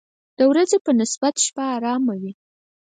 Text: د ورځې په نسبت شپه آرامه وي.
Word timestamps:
د 0.37 0.39
ورځې 0.51 0.77
په 0.85 0.91
نسبت 1.01 1.33
شپه 1.45 1.63
آرامه 1.75 2.13
وي. 2.21 2.31